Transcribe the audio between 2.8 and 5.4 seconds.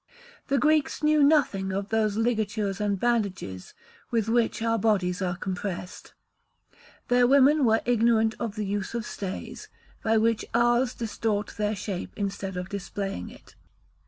and bandages with which our bodies are